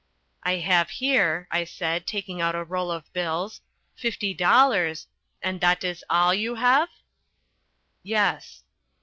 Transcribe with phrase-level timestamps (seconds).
[0.41, 3.61] "I have here," I said, taking out a roll of bills,
[3.95, 5.05] "fifty dollars"
[5.43, 6.89] "And that is all you have?"
[8.01, 8.63] "Yes."